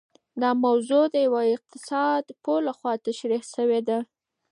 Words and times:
دا 0.41 0.49
موضوع 0.65 1.03
د 1.09 1.15
يوه 1.25 1.41
اقتصاد 1.55 2.23
پوه 2.43 2.57
لخوا 2.67 2.93
تشرېح 3.05 3.43
سوې 3.55 3.81
ده. 3.87 3.99